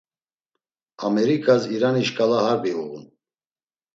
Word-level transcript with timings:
Ameriǩas 1.05 1.63
İrani 1.75 2.03
şkala 2.07 2.37
harbi 2.45 2.71
uğun. 2.81 3.03